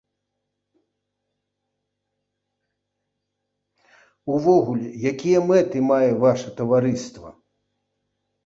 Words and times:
Увогуле, 4.37 4.89
якія 5.11 5.45
мэты 5.53 5.77
мае 5.91 6.09
ваша 6.25 6.49
таварыства? 6.63 7.29